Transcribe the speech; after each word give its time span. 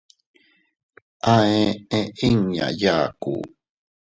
A 1.33 1.35
eʼe 1.61 1.99
inña 2.27 2.65
yaku. 2.81 3.33